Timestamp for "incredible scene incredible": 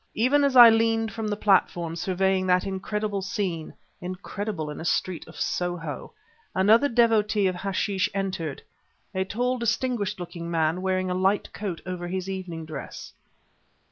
2.65-4.71